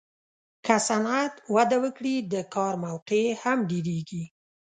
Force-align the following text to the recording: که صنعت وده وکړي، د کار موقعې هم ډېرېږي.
که 0.65 0.75
صنعت 0.87 1.33
وده 1.55 1.77
وکړي، 1.83 2.15
د 2.33 2.35
کار 2.53 2.73
موقعې 2.85 3.27
هم 3.43 3.57
ډېرېږي. 3.69 4.23